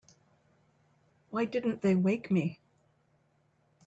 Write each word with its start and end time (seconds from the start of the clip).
Why 1.29 1.45
didn't 1.45 1.83
they 1.83 1.93
wake 1.93 2.31
me? 2.31 2.59